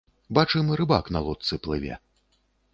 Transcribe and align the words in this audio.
Бачым, 0.37 0.71
рыбак 0.79 1.05
на 1.17 1.23
лодцы 1.27 1.53
плыве. 1.67 1.95